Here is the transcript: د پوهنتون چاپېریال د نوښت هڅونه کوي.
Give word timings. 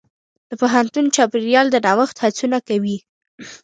د 0.49 0.51
پوهنتون 0.61 1.05
چاپېریال 1.15 1.67
د 1.71 1.77
نوښت 1.85 2.17
هڅونه 2.23 2.57
کوي. 2.67 2.97